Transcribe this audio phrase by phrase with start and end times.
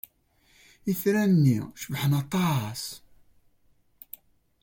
[0.91, 2.83] Itran-nni cebḥen aṭas!